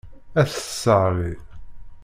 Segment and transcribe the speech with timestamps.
[0.39, 1.33] Ad t-tesseɣli.